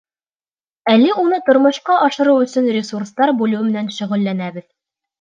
[0.93, 4.71] Әле уны тормошҡа ашырыу өсөн ресурстар бүлеү менән шөғөлләнәбеҙ.